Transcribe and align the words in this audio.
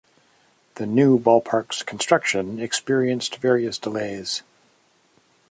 The 0.77 0.87
new 0.87 1.19
ballpark's 1.19 1.83
construction 1.83 2.59
experienced 2.59 3.35
various 3.35 3.77
delays. 3.77 4.41